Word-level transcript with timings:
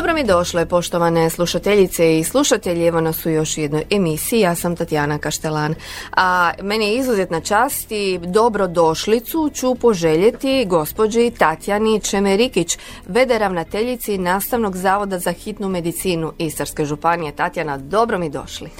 Dobro 0.00 0.14
mi 0.14 0.24
došle, 0.24 0.66
poštovane 0.66 1.30
slušateljice 1.30 2.18
i 2.18 2.24
slušatelji. 2.24 2.86
Evo 2.86 3.00
nas 3.00 3.26
u 3.26 3.30
još 3.30 3.58
jednoj 3.58 3.84
emisiji. 3.90 4.40
Ja 4.40 4.54
sam 4.54 4.76
Tatjana 4.76 5.18
Kaštelan. 5.18 5.74
A 6.16 6.50
meni 6.62 6.86
je 6.86 6.96
izuzetna 6.96 7.40
čast 7.40 7.92
i 7.92 8.18
dobrodošlicu 8.18 9.50
ću 9.54 9.74
poželjeti 9.74 10.66
gospođi 10.68 11.32
Tatjani 11.38 12.00
Čemerikić, 12.00 12.78
vede 13.06 13.38
ravnateljici 13.38 14.18
Nastavnog 14.18 14.76
zavoda 14.76 15.18
za 15.18 15.32
hitnu 15.32 15.68
medicinu 15.68 16.32
Istarske 16.38 16.84
županije. 16.84 17.32
Tatjana, 17.32 17.78
dobro 17.78 18.18
mi 18.18 18.30
došli. 18.30 18.70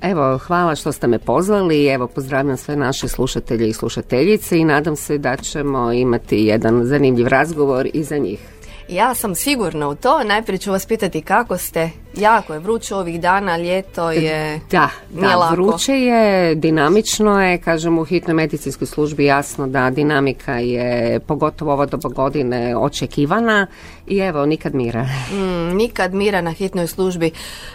Evo, 0.00 0.38
hvala 0.38 0.74
što 0.74 0.92
ste 0.92 1.06
me 1.06 1.18
pozvali. 1.18 1.86
Evo, 1.86 2.06
pozdravljam 2.06 2.56
sve 2.56 2.76
naše 2.76 3.08
slušatelje 3.08 3.68
i 3.68 3.72
slušateljice 3.72 4.58
i 4.58 4.64
nadam 4.64 4.96
se 4.96 5.18
da 5.18 5.36
ćemo 5.36 5.92
imati 5.92 6.36
jedan 6.36 6.84
zanimljiv 6.84 7.26
razgovor 7.26 7.88
i 7.94 8.04
za 8.04 8.18
njih. 8.18 8.55
Ja 8.88 9.14
sam 9.14 9.34
sigurna 9.34 9.88
u 9.88 9.94
to. 9.94 10.24
Najprije 10.24 10.58
ću 10.58 10.70
vas 10.70 10.86
pitati 10.86 11.22
kako 11.22 11.58
ste. 11.58 11.90
Jako 12.16 12.52
je 12.52 12.58
vruće 12.58 12.94
ovih 12.94 13.20
dana, 13.20 13.56
ljeto 13.56 14.10
je... 14.10 14.60
Da, 14.70 14.90
Nije 15.14 15.28
da, 15.28 15.36
lako. 15.36 15.54
vruće 15.54 15.92
je, 15.92 16.54
dinamično 16.54 17.42
je, 17.42 17.58
kažem 17.58 17.98
u 17.98 18.04
hitnoj 18.04 18.34
medicinskoj 18.34 18.86
službi 18.86 19.24
jasno 19.24 19.66
da 19.66 19.90
dinamika 19.90 20.52
je, 20.52 21.20
pogotovo 21.20 21.72
ova 21.72 21.86
doba 21.86 22.08
godine, 22.08 22.76
očekivana 22.76 23.66
i 24.06 24.18
evo, 24.18 24.46
nikad 24.46 24.74
mira. 24.74 25.02
Mm, 25.32 25.76
nikad 25.76 26.14
mira 26.14 26.40
na 26.40 26.50
hitnoj 26.50 26.86
službi. 26.86 27.30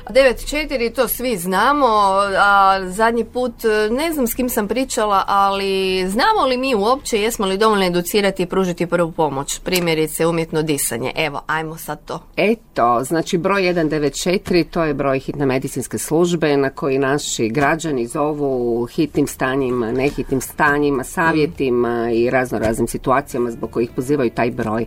9.4, 0.10 0.96
to 0.96 1.08
svi 1.08 1.38
znamo, 1.38 1.88
a 2.38 2.80
zadnji 2.90 3.26
put 3.26 3.54
ne 3.92 4.14
znam 4.14 4.28
s 4.28 4.34
kim 4.34 4.50
sam 4.50 4.68
pričala, 4.68 5.24
ali 5.28 6.04
znamo 6.08 6.48
li 6.48 6.58
mi 6.58 6.76
uopće, 6.76 7.22
jesmo 7.22 7.46
li 7.46 7.58
dovoljno 7.58 7.86
educirati 7.86 8.44
i 8.44 8.46
pružiti 8.46 8.88
prvu 8.88 9.12
pomoć? 9.12 9.60
Primjerice 9.60 10.28
umjetno 10.28 10.62
disanje. 10.62 11.12
Evo, 11.16 11.42
ajmo 11.48 11.78
sad 11.78 12.06
to. 12.06 12.20
Eto, 12.36 13.04
znači 13.04 13.38
broj 13.38 13.70
194, 14.32 14.66
to 14.72 14.84
je 14.84 14.94
broj 14.94 15.20
hitne 15.20 15.46
medicinske 15.46 15.98
službe 15.98 16.58
na 16.58 16.70
koji 16.70 16.98
naši 16.98 17.50
građani 17.50 18.08
zovu 18.08 18.86
hitnim 18.86 19.28
stanjima, 19.28 19.92
nehitnim 19.92 20.42
stanjima, 20.42 21.04
savjetima 21.04 22.12
i 22.12 22.30
razno 22.30 22.60
raznim 22.60 22.88
situacijama 22.88 23.52
zbog 23.52 23.72
kojih 23.72 23.90
pozivaju 23.96 24.30
taj 24.30 24.52
broj. 24.52 24.86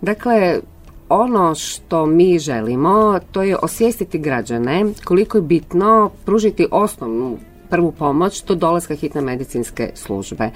Dakle, 0.00 0.60
ono 1.08 1.54
što 1.54 2.06
mi 2.06 2.38
želimo, 2.38 3.18
to 3.32 3.42
je 3.42 3.56
osvijestiti 3.56 4.18
građane 4.18 4.84
koliko 5.04 5.38
je 5.38 5.42
bitno 5.42 6.10
pružiti 6.24 6.66
osnovnu 6.70 7.38
prvu 7.70 7.92
pomoć 7.92 8.44
do 8.44 8.54
dolaska 8.54 8.94
hitne 8.94 9.20
medicinske 9.20 9.90
službe. 9.94 10.50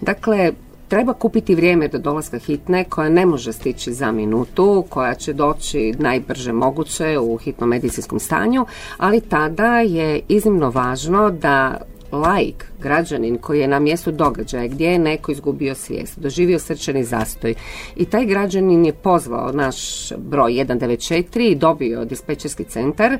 Dakle, 0.00 0.52
treba 0.90 1.12
kupiti 1.12 1.54
vrijeme 1.54 1.88
do 1.88 1.98
dolaska 1.98 2.38
hitne 2.38 2.84
koja 2.84 3.08
ne 3.08 3.26
može 3.26 3.52
stići 3.52 3.92
za 3.92 4.12
minutu, 4.12 4.84
koja 4.88 5.14
će 5.14 5.32
doći 5.32 5.94
najbrže 5.98 6.52
moguće 6.52 7.18
u 7.18 7.36
hitnom 7.36 7.68
medicinskom 7.68 8.18
stanju, 8.18 8.66
ali 8.96 9.20
tada 9.20 9.80
je 9.80 10.20
iznimno 10.28 10.70
važno 10.70 11.30
da 11.30 11.80
laik, 12.12 12.64
građanin 12.82 13.38
koji 13.38 13.60
je 13.60 13.68
na 13.68 13.78
mjestu 13.78 14.12
događaja 14.12 14.66
gdje 14.66 14.86
je 14.92 14.98
neko 14.98 15.32
izgubio 15.32 15.74
svijest, 15.74 16.18
doživio 16.18 16.58
srčani 16.58 17.04
zastoj 17.04 17.54
i 17.96 18.04
taj 18.04 18.26
građanin 18.26 18.84
je 18.84 18.92
pozvao 18.92 19.52
naš 19.52 20.08
broj 20.18 20.52
194 20.52 21.50
i 21.50 21.54
dobio 21.54 22.04
dispečerski 22.04 22.64
centar, 22.64 23.18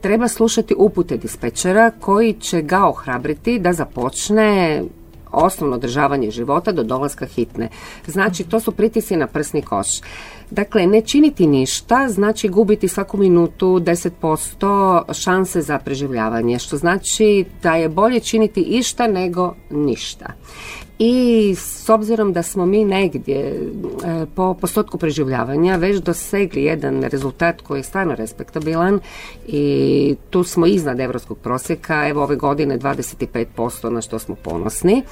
treba 0.00 0.28
slušati 0.28 0.74
upute 0.78 1.16
dispečera 1.16 1.90
koji 2.00 2.32
će 2.32 2.62
ga 2.62 2.86
ohrabriti 2.86 3.58
da 3.58 3.72
započne 3.72 4.82
osnovno 5.34 5.76
održavanje 5.76 6.30
života 6.30 6.72
do 6.72 6.82
dolaska 6.82 7.26
hitne. 7.26 7.68
Znači, 8.06 8.44
to 8.44 8.60
su 8.60 8.72
pritisci 8.72 9.16
na 9.16 9.26
prsni 9.26 9.62
koš. 9.62 10.00
Dakle, 10.54 10.86
ne 10.86 11.00
činiti 11.00 11.46
ništa 11.46 12.08
znači 12.08 12.48
gubiti 12.48 12.88
svaku 12.88 13.16
minutu 13.16 13.66
10% 13.66 15.12
šanse 15.12 15.62
za 15.62 15.78
preživljavanje, 15.78 16.58
što 16.58 16.76
znači 16.76 17.44
da 17.62 17.74
je 17.74 17.88
bolje 17.88 18.20
činiti 18.20 18.60
išta 18.60 19.06
nego 19.06 19.54
ništa. 19.70 20.26
I 20.98 21.54
s 21.58 21.88
obzirom 21.88 22.32
da 22.32 22.42
smo 22.42 22.66
mi 22.66 22.84
negdje 22.84 23.36
e, 23.36 24.26
po 24.34 24.54
postotku 24.54 24.98
preživljavanja 24.98 25.76
već 25.76 25.96
dosegli 25.96 26.64
jedan 26.64 27.02
rezultat 27.02 27.60
koji 27.60 27.78
je 27.78 27.82
stvarno 27.82 28.14
respektabilan 28.14 29.00
i 29.46 30.16
tu 30.30 30.44
smo 30.44 30.66
iznad 30.66 31.00
evropskog 31.00 31.38
prosjeka, 31.38 32.08
evo 32.08 32.22
ove 32.22 32.36
godine 32.36 32.78
25% 32.78 33.88
na 33.88 34.00
što 34.00 34.18
smo 34.18 34.34
ponosni. 34.34 35.02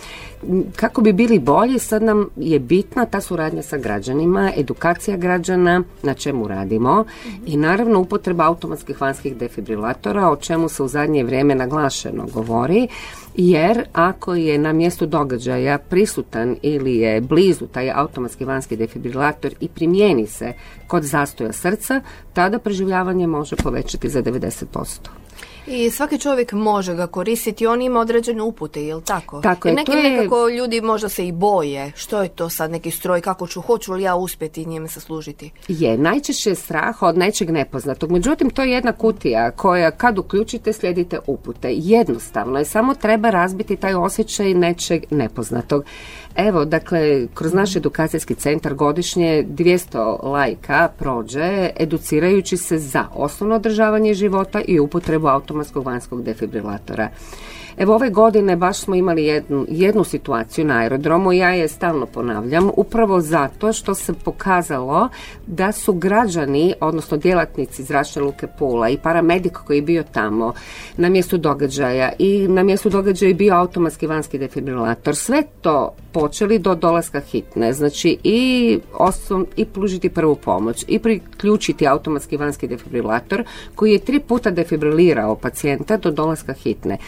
Kako 0.77 1.01
bi 1.01 1.13
bili 1.13 1.39
bolji, 1.39 1.79
sad 1.79 2.03
nam 2.03 2.29
je 2.37 2.59
bitna 2.59 3.07
ta 3.07 3.21
suradnja 3.21 3.63
sa 3.63 3.79
građanima, 3.79 4.53
edukacija 4.57 5.17
građana, 5.33 5.83
na 6.03 6.15
čemu 6.15 6.49
radimo 6.49 7.05
i 7.47 7.57
naravno 7.57 8.01
upotreba 8.01 8.45
automatskih 8.45 9.01
vanjskih 9.01 9.37
defibrilatora, 9.37 10.29
o 10.31 10.37
čemu 10.37 10.69
se 10.69 10.83
u 10.83 10.89
zadnje 10.89 11.25
vrijeme 11.25 11.55
naglašeno 11.55 12.27
govori, 12.35 12.89
jer 13.37 13.85
ako 13.93 14.35
je 14.35 14.59
na 14.59 14.73
mjestu 14.73 15.07
događaja 15.07 15.79
prisutan 15.79 16.57
ili 16.63 16.97
je 16.97 17.21
blizu 17.21 17.67
taj 17.67 17.91
automatski 17.95 18.45
vanjski 18.45 18.77
defibrilator 18.77 19.55
i 19.61 19.69
primijeni 19.69 20.27
se 20.27 20.53
kod 20.87 21.03
zastoja 21.03 21.53
srca, 21.53 22.01
tada 22.33 22.59
preživljavanje 22.59 23.27
može 23.27 23.57
povećati 23.57 24.09
za 24.09 24.23
90%. 24.23 25.22
I 25.67 25.91
svaki 25.91 26.19
čovjek 26.19 26.53
može 26.53 26.95
ga 26.95 27.07
koristiti, 27.07 27.67
on 27.67 27.83
ima 27.83 28.01
određene 28.01 28.43
upute, 28.43 28.83
jel 28.83 29.01
tako? 29.01 29.41
Tako 29.41 29.69
Jer 29.69 29.73
je, 29.73 29.77
neki 29.77 29.93
to 29.93 29.99
je- 29.99 30.11
nekako 30.11 30.49
ljudi 30.49 30.81
možda 30.81 31.09
se 31.09 31.27
i 31.27 31.33
boje. 31.33 31.93
Što 31.97 32.23
je 32.23 32.29
to 32.29 32.49
sad 32.49 32.71
neki 32.71 32.91
stroj, 32.91 33.21
kako 33.21 33.47
ću, 33.47 33.61
hoću 33.61 33.93
li 33.93 34.03
ja 34.03 34.15
uspjeti 34.15 34.65
njime 34.67 34.89
se 34.89 35.01
služiti? 35.01 35.51
Je, 35.69 35.99
najčešće 35.99 36.51
je 36.51 36.55
strah 36.55 37.03
od 37.03 37.19
nečeg 37.19 37.51
nepoznatog. 37.51 38.11
Međutim, 38.11 38.51
to 38.51 38.63
je 38.63 38.71
jedna 38.71 38.93
kutija 38.93 39.51
koja 39.51 39.91
kad 39.91 40.19
uključite 40.19 40.73
slijedite 40.73 41.19
upute. 41.27 41.69
Jednostavno 41.73 42.59
je, 42.59 42.65
samo 42.65 42.95
treba 42.95 43.31
razbiti 43.31 43.77
taj 43.77 43.95
osjećaj 43.95 44.55
nečeg 44.55 45.05
nepoznatog. 45.11 45.85
Evo, 46.37 46.65
dakle, 46.65 47.27
kroz 47.35 47.55
naš 47.55 47.77
edukacijski 47.77 48.35
centar 48.35 48.75
godišnje 48.75 49.45
200 49.49 50.25
lajka 50.25 50.89
prođe 50.99 51.71
educirajući 51.77 52.57
se 52.57 52.79
za 52.79 53.05
osnovno 53.15 53.55
održavanje 53.57 54.15
života 54.15 54.61
i 54.61 54.81
upotrebu 54.81 55.27
automatskog 55.53 55.85
vanjskog 55.85 56.23
defibrilatora. 56.25 57.11
Evo 57.77 57.95
ove 57.95 58.11
godine 58.11 58.57
baš 58.57 58.79
smo 58.79 58.95
imali 58.95 59.25
jednu, 59.25 59.67
jednu 59.69 60.05
situaciju 60.05 60.65
na 60.65 60.79
aerodromu, 60.79 61.33
ja 61.33 61.51
je 61.51 61.69
stalno 61.69 62.07
ponavljam, 62.07 62.71
upravo 62.77 63.21
zato 63.21 63.73
što 63.73 63.95
se 63.95 64.13
pokazalo 64.13 65.09
da 65.47 65.73
su 65.73 65.93
građani, 65.93 66.75
odnosno 66.81 67.17
djelatnici 67.17 67.83
zračne 67.83 68.23
luke 68.23 68.47
Pula 68.59 68.89
i 68.89 68.99
paramedik 68.99 69.53
koji 69.53 69.79
je 69.79 69.83
bio 69.83 70.03
tamo 70.13 70.53
na 70.97 71.09
mjestu 71.09 71.39
događaja 71.39 72.13
i 72.19 72.49
na 72.49 72.63
mjestu 72.63 72.89
događaja 72.91 73.29
je 73.29 73.35
bio 73.35 73.55
automatski 73.55 74.07
vanjski 74.07 74.39
defibrilator, 74.39 75.17
sve 75.17 75.43
to 75.61 75.95
počeli 76.13 76.59
do 76.59 76.75
dolaska 76.75 77.21
hitne, 77.21 77.73
znači 77.73 78.19
i, 78.25 78.79
osnov, 78.95 79.45
i 79.57 79.65
pružiti 79.65 80.09
prvu 80.09 80.37
pomoć 80.37 80.85
i 80.89 80.99
priključiti 80.99 81.87
automatski 81.87 82.37
vanjski 82.37 82.69
defibrilator 82.69 83.45
koji 83.75 83.93
je 83.93 83.99
tri 83.99 84.21
puta 84.21 84.51
defibrilirao 84.51 85.37
pacijenta 85.37 85.97
do 85.97 86.11
dolaska 86.11 86.53
hitne. 86.53 86.99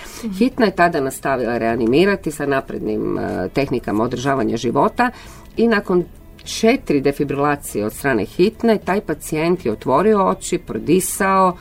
Je 0.59 0.71
tada 0.71 1.01
nastavila 1.01 1.59
reanimirati 1.59 2.31
sa 2.31 2.47
naprednim 2.47 3.19
eh, 3.19 3.49
tehnikama 3.49 4.05
održavanja 4.05 4.57
života 4.57 5.11
i 5.57 5.69
nakon 5.69 6.05
četiri 6.45 7.01
defibrilacije 7.01 7.87
od 7.87 7.93
strane 7.93 8.25
hitne, 8.25 8.79
taj 8.79 9.01
pacijent 9.01 9.67
je 9.67 9.73
otvorio 9.73 10.27
oči, 10.27 10.59
prodisao, 10.59 11.57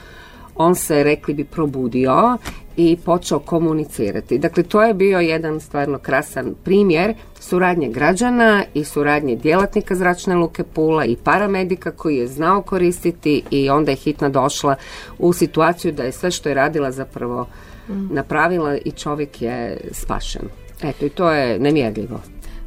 on 0.55 0.75
se, 0.75 1.03
rekli 1.03 1.33
bi, 1.33 1.43
probudio 1.43 2.37
i 2.77 2.97
počeo 3.05 3.39
komunicirati. 3.39 4.37
Dakle, 4.37 4.63
to 4.63 4.83
je 4.83 4.93
bio 4.93 5.19
jedan 5.19 5.59
stvarno 5.59 5.97
krasan 5.97 6.55
primjer 6.63 7.13
suradnje 7.39 7.89
građana 7.89 8.63
i 8.73 8.83
suradnje 8.83 9.35
djelatnika 9.35 9.95
zračne 9.95 10.35
luke 10.35 10.63
Pula 10.63 11.05
i 11.05 11.15
paramedika 11.15 11.91
koji 11.91 12.17
je 12.17 12.27
znao 12.27 12.61
koristiti 12.61 13.43
i 13.51 13.69
onda 13.69 13.91
je 13.91 13.95
hitna 13.95 14.29
došla 14.29 14.75
u 15.19 15.33
situaciju 15.33 15.91
da 15.91 16.03
je 16.03 16.11
sve 16.11 16.31
što 16.31 16.49
je 16.49 16.55
radila 16.55 16.91
zapravo 16.91 17.47
napravila 17.87 18.77
i 18.77 18.91
čovjek 18.91 19.41
je 19.41 19.77
spašen. 19.91 20.41
Eto, 20.83 21.05
i 21.05 21.09
to 21.09 21.31
je 21.31 21.59
nemjerljivo. 21.59 22.21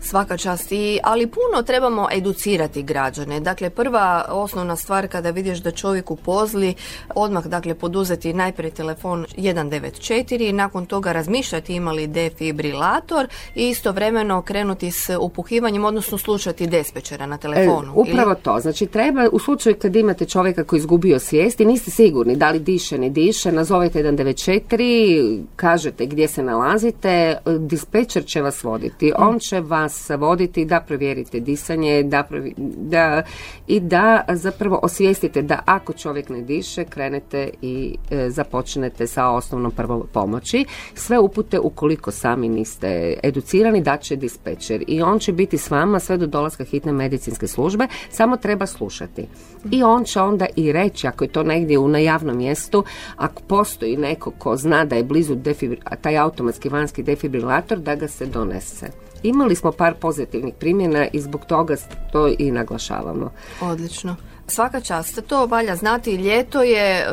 Svaka 0.07 0.37
čast 0.37 0.73
i, 0.73 0.99
ali 1.03 1.27
puno 1.27 1.63
trebamo 1.67 2.09
educirati 2.13 2.83
građane. 2.83 3.41
Dakle, 3.41 3.71
prva 3.71 4.25
osnovna 4.29 4.77
stvar 4.77 5.09
kada 5.09 5.31
vidiš 5.31 5.59
da 5.59 5.71
čovjek 5.71 6.11
u 6.11 6.17
pozli, 6.17 6.75
odmah 7.15 7.47
dakle 7.47 7.75
poduzeti 7.75 8.33
najprije 8.33 8.71
telefon 8.71 9.27
194 9.37 10.49
i 10.49 10.53
nakon 10.53 10.87
toga 10.87 11.13
razmišljati 11.13 11.75
imali 11.75 12.07
defibrilator 12.07 13.29
i 13.55 13.69
istovremeno 13.69 14.43
krenuti 14.43 14.91
s 14.91 15.11
upuhivanjem, 15.21 15.85
odnosno 15.85 16.19
slušati 16.19 16.67
despečera 16.67 17.27
na 17.27 17.39
telefonu. 17.39 17.89
E, 17.89 17.95
upravo 17.95 18.35
to. 18.35 18.61
Znači 18.61 18.87
treba 18.87 19.29
u 19.33 19.39
slučaju 19.39 19.77
kad 19.83 19.97
imate 19.97 20.25
čovjeka 20.25 20.65
koji 20.65 20.79
izgubio 20.79 21.19
svijest 21.19 21.61
i 21.61 21.65
niste 21.65 21.91
sigurni 21.91 22.37
da 22.37 22.51
li 22.51 22.59
diše, 22.59 22.99
ne 22.99 23.11
diše, 23.11 23.53
nazovete 23.53 24.03
194, 24.03 25.43
kažete 25.57 26.07
gdje 26.07 26.29
se 26.29 26.43
nalazite, 26.43 27.39
dispečer 27.59 28.25
će 28.25 28.43
vas 28.43 28.65
voditi. 28.65 29.13
On 29.19 29.39
će 29.39 29.61
vas 29.61 29.96
voditi 30.19 30.65
da 30.65 30.81
provjerite 30.81 31.41
disanje, 31.41 32.03
da, 32.03 32.29
da 32.77 33.23
i 33.67 33.81
da 33.81 34.25
zapravo 34.29 34.81
osvijestite 34.83 35.43
da 35.43 35.63
ako 35.65 35.93
čovjek 35.93 36.29
ne 36.29 36.43
diše, 36.43 36.85
krenete 36.85 37.51
i 37.63 37.97
e, 38.11 38.31
započnete 38.31 39.07
sa 39.07 39.31
osnovnom 39.31 39.71
prvom 39.71 40.03
pomoći. 40.13 40.65
Sve 40.95 41.19
upute 41.19 41.59
ukoliko 41.59 42.11
sami 42.11 42.49
niste 42.49 43.19
educirani 43.23 43.81
da 43.81 43.97
će 43.97 44.17
dispečer 44.17 44.85
i 44.87 45.03
on 45.03 45.19
će 45.19 45.33
biti 45.33 45.59
s 45.59 45.71
vama 45.71 46.01
sve 46.01 46.17
do 46.17 46.27
dolaska 46.27 46.65
hitne 46.65 46.93
medicinske 46.93 47.47
službe, 47.47 47.87
samo 48.11 48.37
treba 48.37 48.67
slušati. 48.67 49.27
I 49.71 49.83
on 49.83 50.05
će 50.05 50.21
onda 50.21 50.47
i 50.57 50.73
reći, 50.73 51.07
ako 51.07 51.25
je 51.25 51.29
to 51.29 51.43
negdje 51.43 51.79
u 51.79 51.89
na 51.89 51.99
javnom 51.99 52.37
mjestu, 52.37 52.85
ako 53.17 53.43
postoji 53.43 53.97
neko 53.97 54.31
ko 54.31 54.57
zna 54.57 54.85
da 54.85 54.97
je 54.97 55.05
blizu 55.05 55.37
taj 56.01 56.19
automatski 56.19 56.69
vanjski 56.69 57.03
defibrilator, 57.03 57.79
da 57.79 57.95
ga 57.95 58.09
se 58.09 58.27
donese. 58.27 58.87
Imali 59.23 59.57
smo 59.57 59.73
par 59.73 59.95
pozitivnih 59.95 60.55
primjena 60.55 61.07
i 61.13 61.21
zbog 61.21 61.45
toga 61.45 61.77
to 62.13 62.29
i 62.39 62.51
naglašavamo. 62.51 63.31
Odlično. 63.61 64.17
Svaka 64.49 64.81
čast, 64.81 65.21
to 65.27 65.47
valja 65.47 65.77
znati, 65.77 66.15
ljeto 66.15 66.63
je, 66.63 67.07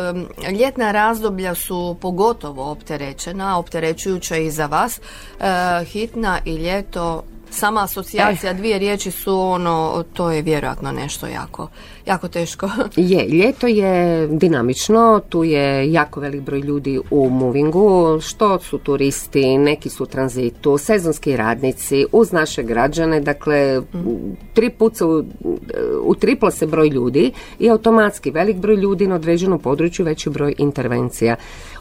ljetna 0.60 0.92
razdoblja 0.92 1.56
su 1.56 1.98
pogotovo 2.02 2.72
opterećena, 2.72 3.60
opterećujuća 3.60 4.36
i 4.36 4.52
za 4.52 4.66
vas. 4.66 5.00
E, 5.00 5.86
hitna 5.86 6.40
i 6.46 6.56
ljeto 6.56 7.24
sama 7.54 7.84
asocijacija 7.84 8.52
eh. 8.52 8.54
dvije 8.54 8.80
riječi 8.80 9.12
su 9.12 9.40
ono, 9.40 10.04
to 10.14 10.32
je 10.32 10.42
vjerojatno 10.42 10.92
nešto 10.92 11.28
jako, 11.28 11.68
jako 12.06 12.28
teško. 12.28 12.70
Je, 12.96 13.28
ljeto 13.28 13.68
je 13.68 14.28
dinamično, 14.28 15.22
tu 15.30 15.44
je 15.44 15.92
jako 15.92 16.20
velik 16.20 16.42
broj 16.42 16.60
ljudi 16.60 17.00
u 17.12 17.30
movingu, 17.30 18.20
što 18.22 18.60
su 18.60 18.78
turisti, 18.78 19.58
neki 19.58 19.90
su 19.90 20.04
u 20.04 20.06
tranzitu, 20.06 20.78
sezonski 20.78 21.38
radnici, 21.38 22.06
uz 22.12 22.32
naše 22.32 22.64
građane, 22.64 23.20
dakle, 23.20 23.82
tri 24.54 24.70
puta 24.70 25.06
u, 25.06 25.24
utripla 26.02 26.52
se 26.52 26.68
broj 26.68 26.88
ljudi 26.88 27.32
i 27.60 27.70
automatski 27.70 28.32
velik 28.32 28.58
broj 28.58 28.76
ljudi 28.76 29.08
na 29.08 29.16
određenom 29.16 29.60
području, 29.60 30.06
veći 30.06 30.30
broj 30.30 30.56
intervencija. 30.58 31.36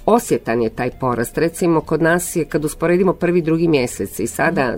Osjetan 0.06 0.62
je 0.62 0.70
taj 0.70 0.90
porast. 0.90 1.38
Recimo, 1.38 1.80
kod 1.80 2.02
nas 2.02 2.36
je, 2.36 2.44
kad 2.44 2.64
usporedimo 2.64 3.12
prvi, 3.12 3.42
drugi 3.42 3.68
mjesec 3.68 4.20
i 4.20 4.26
sada 4.26 4.76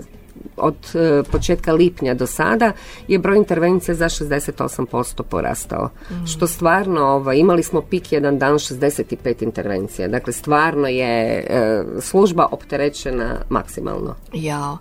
od 0.57 0.77
e, 0.95 1.23
početka 1.33 1.73
lipnja 1.73 2.15
do 2.15 2.27
sada 2.27 2.73
je 3.09 3.19
broj 3.19 3.37
intervencija 3.37 3.95
za 3.95 4.05
68% 4.05 5.23
porastao. 5.23 5.91
Mm. 6.11 6.27
Što 6.27 6.47
stvarno, 6.47 7.01
ovaj, 7.01 7.37
imali 7.37 7.63
smo 7.63 7.81
pik 7.81 8.13
jedan 8.13 8.39
dan 8.39 8.55
65 8.55 9.43
intervencija. 9.43 10.09
Dakle, 10.09 10.33
stvarno 10.33 10.89
je 10.89 11.47
e, 11.49 11.85
služba 12.01 12.47
opterećena 12.51 13.41
maksimalno. 13.49 14.15
Ja. 14.33 14.79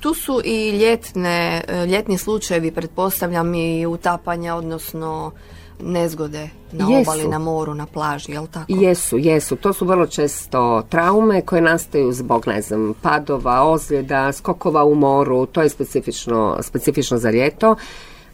Tu 0.00 0.14
su 0.14 0.40
i 0.44 0.70
ljetne, 0.70 1.62
e, 1.68 1.86
ljetni 1.86 2.18
slučajevi, 2.18 2.70
pretpostavljam 2.70 3.54
i 3.54 3.86
utapanja, 3.86 4.54
odnosno 4.54 5.32
nezgode 5.80 6.48
na 6.72 6.86
jesu. 6.90 7.10
obali, 7.10 7.28
na 7.28 7.38
moru, 7.38 7.74
na 7.74 7.86
plaži, 7.86 8.32
jel 8.32 8.46
tako? 8.46 8.66
Jesu, 8.68 9.18
jesu. 9.18 9.56
To 9.56 9.72
su 9.72 9.86
vrlo 9.86 10.06
često 10.06 10.82
traume 10.88 11.42
koje 11.42 11.62
nastaju 11.62 12.12
zbog, 12.12 12.46
ne 12.46 12.62
znam, 12.62 12.94
padova, 13.02 13.62
ozljeda, 13.62 14.32
skokova 14.32 14.84
u 14.84 14.94
moru. 14.94 15.46
To 15.46 15.62
je 15.62 15.68
specifično, 15.68 16.58
specifično 16.62 17.18
za 17.18 17.30
ljeto. 17.30 17.76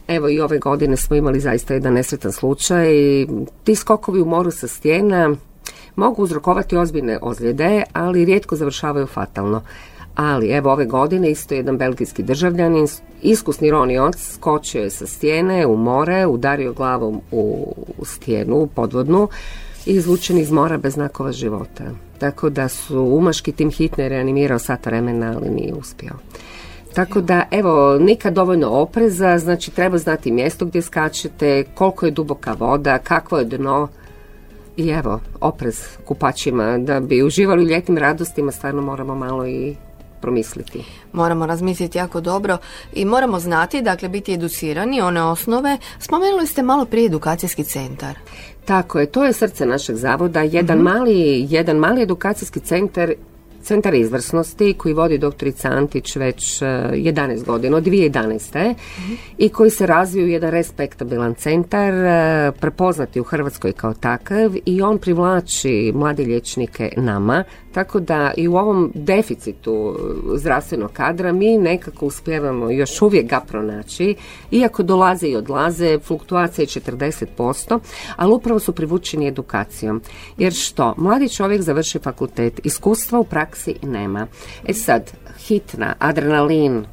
Evo 0.07 0.29
i 0.29 0.39
ove 0.39 0.59
godine 0.59 0.97
smo 0.97 1.15
imali 1.15 1.39
zaista 1.39 1.73
jedan 1.73 1.93
nesretan 1.93 2.31
slučaj. 2.31 2.87
Ti 3.63 3.75
skokovi 3.75 4.21
u 4.21 4.25
moru 4.25 4.51
sa 4.51 4.67
stijena 4.67 5.35
mogu 5.95 6.23
uzrokovati 6.23 6.77
ozbiljne 6.77 7.19
ozljede, 7.21 7.83
ali 7.93 8.25
rijetko 8.25 8.55
završavaju 8.55 9.07
fatalno. 9.07 9.61
Ali 10.15 10.49
evo 10.49 10.71
ove 10.71 10.85
godine 10.85 11.31
isto 11.31 11.55
jedan 11.55 11.77
belgijski 11.77 12.23
državljanin, 12.23 12.87
iskusni 13.21 13.71
ronioc, 13.71 14.15
skočio 14.33 14.83
je 14.83 14.89
sa 14.89 15.07
stijene 15.07 15.65
u 15.65 15.77
more, 15.77 16.25
udario 16.25 16.73
glavom 16.73 17.21
u, 17.31 17.75
stijenu, 18.03 18.55
u 18.55 18.67
podvodnu 18.67 19.27
i 19.85 19.91
izvučen 19.91 20.37
iz 20.37 20.51
mora 20.51 20.77
bez 20.77 20.93
znakova 20.93 21.31
života. 21.31 21.83
Tako 22.17 22.49
da 22.49 22.67
su 22.67 22.99
umaški 22.99 23.51
tim 23.51 23.71
hitne 23.71 24.09
reanimirao 24.09 24.59
sat 24.59 24.85
vremena, 24.85 25.33
ali 25.37 25.49
nije 25.49 25.73
uspio. 25.73 26.13
Tako 26.93 27.21
da, 27.21 27.43
evo, 27.51 27.97
nikad 27.99 28.33
dovoljno 28.33 28.69
opreza, 28.69 29.37
znači 29.37 29.71
treba 29.71 29.97
znati 29.97 30.31
mjesto 30.31 30.65
gdje 30.65 30.81
skačete, 30.81 31.63
koliko 31.73 32.05
je 32.05 32.11
duboka 32.11 32.53
voda, 32.59 32.99
kakvo 32.99 33.37
je 33.37 33.45
dno, 33.45 33.87
i 34.77 34.89
evo, 34.89 35.19
oprez 35.41 35.97
kupačima, 36.05 36.77
da 36.77 36.99
bi 36.99 37.23
uživali 37.23 37.63
u 37.63 37.67
ljetnim 37.67 37.97
radostima, 37.97 38.51
stvarno 38.51 38.81
moramo 38.81 39.15
malo 39.15 39.47
i 39.47 39.75
promisliti. 40.23 40.83
Moramo 41.13 41.45
razmisliti 41.45 41.97
jako 41.97 42.21
dobro 42.21 42.57
i 42.93 43.05
moramo 43.05 43.39
znati, 43.39 43.81
dakle 43.81 44.09
biti 44.09 44.33
educirani, 44.33 45.01
one 45.01 45.23
osnove. 45.23 45.77
Spomenuli 45.99 46.47
ste 46.47 46.63
malo 46.63 46.85
prije 46.85 47.05
edukacijski 47.05 47.63
centar. 47.63 48.15
Tako 48.65 48.99
je, 48.99 49.05
to 49.05 49.23
je 49.23 49.33
srce 49.33 49.65
našeg 49.65 49.95
zavoda, 49.95 50.41
jedan, 50.41 50.77
mhm. 50.77 50.83
mali, 50.83 51.45
jedan 51.49 51.77
mali 51.77 52.01
edukacijski 52.01 52.59
centar 52.59 53.13
Centar 53.63 53.93
izvrsnosti 53.93 54.73
koji 54.77 54.93
vodi 54.93 55.17
doktorica 55.17 55.69
Antić 55.69 56.15
već 56.15 56.61
11 56.61 57.41
e, 57.41 57.45
godina, 57.45 57.77
od 57.77 57.83
2011. 57.83 58.73
mm 58.73 59.13
i 59.37 59.49
koji 59.49 59.69
se 59.69 59.85
razvio 59.85 60.25
u 60.25 60.27
jedan 60.27 60.51
respektabilan 60.51 61.35
centar, 61.35 61.93
e, 61.93 62.51
prepoznati 62.59 63.19
u 63.19 63.23
Hrvatskoj 63.23 63.71
kao 63.71 63.93
takav 63.93 64.51
i 64.65 64.81
on 64.81 64.97
privlači 64.97 65.91
mlade 65.95 66.23
liječnike 66.23 66.93
nama, 66.97 67.43
tako 67.73 67.99
da 67.99 68.31
i 68.37 68.47
u 68.47 68.55
ovom 68.55 68.91
deficitu 68.95 69.95
zdravstvenog 70.35 70.91
kadra 70.91 71.31
mi 71.31 71.57
nekako 71.57 72.05
uspjevamo 72.05 72.69
još 72.69 73.01
uvijek 73.01 73.29
ga 73.29 73.39
pronaći, 73.39 74.15
iako 74.51 74.83
dolaze 74.83 75.27
i 75.27 75.35
odlaze, 75.35 75.99
fluktuacija 75.99 76.63
je 76.63 76.67
40%, 76.67 77.79
ali 78.15 78.33
upravo 78.33 78.59
su 78.59 78.73
privučeni 78.73 79.27
edukacijom. 79.27 80.01
Jer 80.37 80.53
što? 80.53 80.93
Mladi 80.97 81.29
čovjek 81.29 81.61
završi 81.61 81.99
fakultet, 81.99 82.59
iskustva 82.63 83.19
u 83.19 83.23
praksi 83.23 83.75
nema. 83.83 84.27
E 84.67 84.73
sad, 84.73 85.11
hitna, 85.47 85.93
adrenalin, 85.99 86.85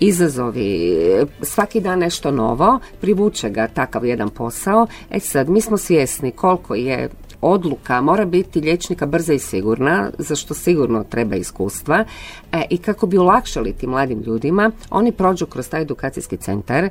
izazovi, 0.00 0.96
svaki 1.42 1.80
dan 1.80 1.98
nešto 1.98 2.30
novo, 2.30 2.78
privuče 3.00 3.50
ga 3.50 3.68
takav 3.68 4.04
jedan 4.04 4.28
posao. 4.28 4.86
E 5.10 5.20
sad, 5.20 5.48
mi 5.48 5.60
smo 5.60 5.76
svjesni 5.76 6.30
koliko 6.30 6.74
je 6.74 7.08
odluka 7.42 8.00
mora 8.00 8.24
biti 8.24 8.60
liječnika 8.60 9.06
brza 9.06 9.32
i 9.32 9.38
sigurna, 9.38 10.10
za 10.18 10.36
što 10.36 10.54
sigurno 10.54 11.04
treba 11.04 11.36
iskustva. 11.36 12.04
E, 12.52 12.62
I 12.70 12.78
kako 12.78 13.06
bi 13.06 13.18
olakšali 13.18 13.72
tim 13.72 13.90
mladim 13.90 14.22
ljudima, 14.22 14.70
oni 14.90 15.12
prođu 15.12 15.46
kroz 15.46 15.68
taj 15.68 15.82
edukacijski 15.82 16.36
centar, 16.36 16.88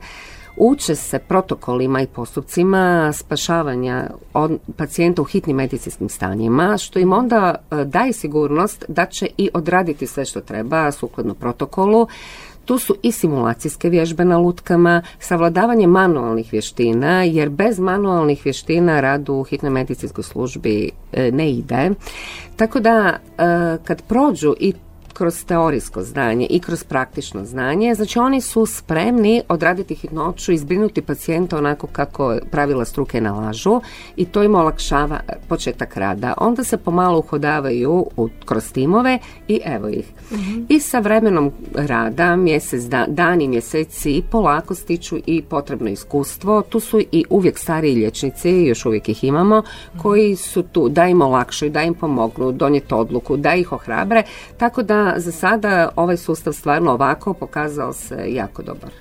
uče 0.58 0.96
se 0.96 1.20
protokolima 1.20 2.02
i 2.02 2.08
postupcima 2.08 3.14
spašavanja 3.14 4.10
od 4.34 4.60
pacijenta 4.78 5.22
u 5.22 5.26
hitnim 5.26 5.56
medicinskim 5.56 6.10
stanjima, 6.10 6.78
što 6.78 7.00
im 7.00 7.14
onda 7.14 7.56
e, 7.56 7.86
daje 7.86 8.14
sigurnost 8.14 8.86
da 8.88 9.06
će 9.06 9.28
i 9.38 9.50
odraditi 9.54 10.08
sve 10.08 10.26
što 10.26 10.42
treba 10.42 10.92
sukladno 10.92 11.34
protokolu, 11.34 12.08
tu 12.66 12.78
su 12.78 12.96
i 13.04 13.12
simulacijske 13.12 13.90
vježbe 13.90 14.26
na 14.26 14.38
lutkama, 14.38 15.02
savladavanje 15.20 15.88
manualnih 15.88 16.52
vještina, 16.52 17.24
jer 17.24 17.50
bez 17.50 17.80
manualnih 17.80 18.46
vještina 18.46 19.02
rad 19.02 19.30
u 19.30 19.44
hitnoj 19.44 19.72
medicinskoj 19.72 20.24
službi 20.24 20.92
e, 21.14 21.32
ne 21.32 21.52
ide. 21.52 21.90
Tako 22.56 22.80
da 22.80 23.18
e, 23.18 23.18
kad 23.84 24.02
prođu 24.08 24.56
i 24.60 24.74
kroz 25.22 25.46
teorijsko 25.46 26.04
znanje 26.04 26.48
i 26.50 26.60
kroz 26.60 26.84
praktično 26.84 27.46
znanje, 27.46 27.96
znači 27.96 28.20
oni 28.20 28.42
su 28.42 28.66
spremni 28.66 29.42
odraditi 29.50 29.96
hitnoću 29.96 30.52
i 30.52 30.58
zbrinuti 30.58 31.02
pacijenta 31.02 31.58
onako 31.58 31.88
kako 31.88 32.38
pravila 32.52 32.86
struke 32.86 33.22
nalažu 33.22 33.82
i 34.16 34.26
to 34.26 34.44
im 34.44 34.56
olakšava 34.56 35.20
početak 35.48 35.98
rada. 35.98 36.34
Onda 36.38 36.64
se 36.64 36.78
pomalo 36.78 37.20
uhodavaju 37.20 38.06
u, 38.18 38.30
kroz 38.46 38.72
timove 38.72 39.20
i 39.48 39.62
evo 39.66 39.88
ih. 39.88 40.12
Mhm. 40.32 40.62
I 40.70 40.80
sa 40.80 41.00
vremenom 41.00 41.52
rada, 41.76 42.36
mjesec, 42.36 42.84
dan, 42.84 43.06
dani, 43.08 43.48
mjeseci 43.48 44.12
i 44.12 44.24
polako 44.32 44.76
stiču 44.76 45.18
i 45.26 45.42
potrebno 45.42 45.90
iskustvo. 45.90 46.62
Tu 46.62 46.80
su 46.80 47.00
i 47.12 47.26
uvijek 47.30 47.58
stariji 47.58 47.96
liječnici, 47.96 48.50
još 48.50 48.86
uvijek 48.86 49.10
ih 49.10 49.24
imamo, 49.24 49.64
koji 50.02 50.36
su 50.36 50.64
tu 50.64 50.90
da 50.90 51.08
im 51.08 51.22
olakšaju, 51.22 51.72
da 51.72 51.84
im 51.84 51.94
pomognu, 51.94 52.52
donijeti 52.52 52.94
odluku, 52.94 53.38
da 53.38 53.56
ih 53.56 53.72
ohrabre, 53.72 54.24
tako 54.58 54.84
da 54.84 55.11
za 55.18 55.32
sada 55.32 55.90
ovaj 55.96 56.18
sustav 56.18 56.54
stvarno 56.54 56.92
ovako 56.92 57.34
pokazao 57.34 57.94
se 57.94 58.26
jako 58.28 58.64
dobar. 58.64 58.92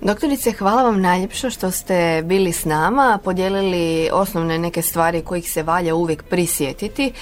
Doktorice, 0.00 0.52
hvala 0.52 0.82
vam 0.82 1.00
najljepše 1.00 1.50
što 1.50 1.70
ste 1.70 2.22
bili 2.24 2.52
s 2.52 2.64
nama, 2.64 3.18
podijelili 3.24 4.08
osnovne 4.12 4.58
neke 4.58 4.82
stvari 4.82 5.22
kojih 5.22 5.50
se 5.50 5.62
valja 5.62 5.94
uvijek 5.94 6.22
prisjetiti 6.22 7.12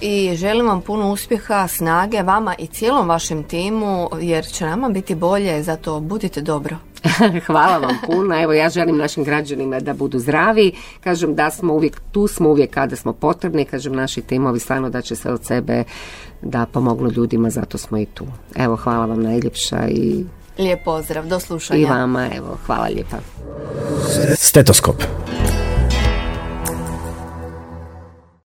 i 0.00 0.32
želim 0.36 0.66
vam 0.66 0.80
puno 0.80 1.12
uspjeha, 1.12 1.68
snage 1.68 2.22
vama 2.22 2.54
i 2.58 2.66
cijelom 2.66 3.08
vašem 3.08 3.42
timu 3.42 4.08
jer 4.20 4.46
će 4.46 4.64
nama 4.66 4.88
biti 4.88 5.14
bolje, 5.14 5.62
zato 5.62 6.00
budite 6.00 6.40
dobro. 6.40 6.76
Hvala 7.46 7.78
vam 7.78 7.96
puno. 8.06 8.42
Evo 8.42 8.52
ja 8.52 8.70
želim 8.70 8.96
našim 8.96 9.24
građanima 9.24 9.80
da 9.80 9.94
budu 9.94 10.18
zdravi. 10.18 10.72
Kažem 11.00 11.34
da 11.34 11.50
smo 11.50 11.74
uvijek 11.74 12.00
tu, 12.12 12.26
smo 12.26 12.48
uvijek 12.48 12.70
kada 12.70 12.96
smo 12.96 13.12
potrebni. 13.12 13.64
Kažem 13.64 13.92
naši 13.92 14.22
timovi 14.22 14.60
stvarno 14.60 14.90
da 14.90 15.02
će 15.02 15.16
se 15.16 15.32
od 15.32 15.44
sebe 15.44 15.84
da 16.42 16.66
pomognu 16.66 17.10
ljudima, 17.10 17.50
zato 17.50 17.78
smo 17.78 17.98
i 17.98 18.06
tu. 18.06 18.26
Evo 18.56 18.76
hvala 18.76 19.06
vam 19.06 19.22
najljepša 19.22 19.88
i 19.88 20.24
Lijep 20.58 20.84
pozdrav, 20.84 21.26
do 21.26 21.40
slušanja. 21.40 21.80
I 21.80 21.84
vama, 21.84 22.28
evo, 22.36 22.58
hvala 22.66 22.86
lijepa. 22.86 23.16
Stetoskop. 24.36 25.02